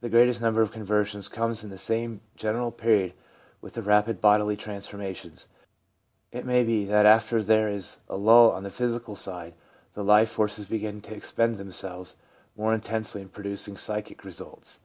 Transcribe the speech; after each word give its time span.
The 0.00 0.08
greatest 0.08 0.40
number 0.40 0.62
of 0.62 0.70
conversions 0.70 1.26
comes 1.26 1.64
in 1.64 1.70
the 1.70 1.76
same 1.76 2.20
general 2.36 2.70
period 2.70 3.14
with 3.60 3.72
the 3.72 3.82
rapid 3.82 4.20
bodily 4.20 4.56
transformations. 4.56 5.48
It 6.30 6.46
may 6.46 6.62
be 6.62 6.84
that 6.84 7.04
after 7.04 7.42
there 7.42 7.68
is 7.68 7.98
a 8.08 8.14
lull 8.16 8.52
on 8.52 8.62
the 8.62 8.70
physical 8.70 9.16
side 9.16 9.54
the 9.94 10.04
life 10.04 10.28
forces 10.30 10.66
begin 10.66 11.00
to 11.00 11.14
expend 11.16 11.56
themselves 11.58 12.14
more 12.56 12.72
in 12.72 12.80
tensely 12.80 13.22
in 13.22 13.28
producing 13.28 13.76
psychic 13.76 14.24
results. 14.24 14.78